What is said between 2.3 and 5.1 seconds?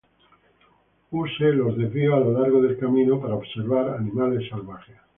largo del camino para observar animales salvajes.